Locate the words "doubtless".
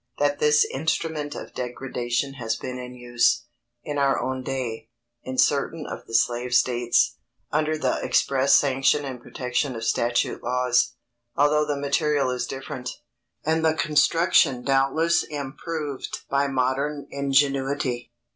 14.63-15.21